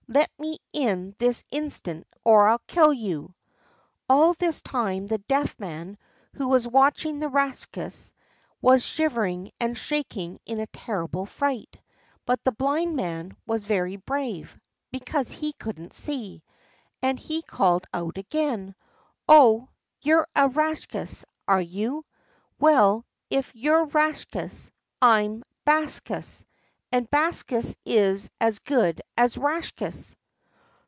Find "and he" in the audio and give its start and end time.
17.01-17.41